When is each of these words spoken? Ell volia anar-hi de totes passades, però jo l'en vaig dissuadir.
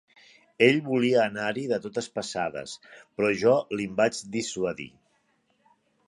Ell 0.67 0.77
volia 0.85 1.17
anar-hi 1.23 1.65
de 1.71 1.77
totes 1.83 2.07
passades, 2.15 2.73
però 3.17 3.29
jo 3.41 3.53
l'en 3.81 3.93
vaig 3.99 4.23
dissuadir. 4.37 4.89